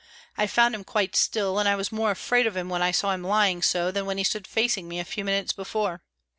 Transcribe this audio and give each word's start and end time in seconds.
I 0.35 0.47
found 0.47 0.73
him 0.73 0.83
quite 0.83 1.15
still, 1.15 1.59
and 1.59 1.69
I 1.69 1.75
was 1.75 1.91
more 1.91 2.09
afraid 2.09 2.47
of 2.47 2.57
him 2.57 2.69
when 2.69 2.81
I 2.81 2.89
saw 2.89 3.11
him 3.13 3.23
lying 3.23 3.61
so 3.61 3.91
than 3.91 4.07
when 4.07 4.17
he 4.17 4.23
stood 4.23 4.47
facing 4.47 4.87
me 4.87 4.99
a 4.99 5.05
few 5.05 5.23
minutes 5.23 5.53
before. 5.53 6.01